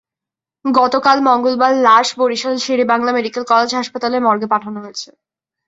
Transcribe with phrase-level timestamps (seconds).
[0.65, 5.09] গতকাল মঙ্গলবার লাশ বরিশাল শের-ই-বাংলা মেডিকেল কলেজ হাসপাতালের মর্গে পাঠানো হয়েছে।